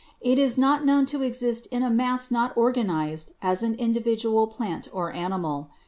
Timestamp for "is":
0.39-0.57